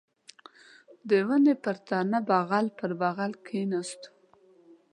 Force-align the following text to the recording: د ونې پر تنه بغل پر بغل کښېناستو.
د 1.09 1.11
ونې 1.27 1.55
پر 1.63 1.75
تنه 1.87 2.19
بغل 2.29 2.65
پر 2.77 2.91
بغل 3.01 3.31
کښېناستو. 3.45 4.09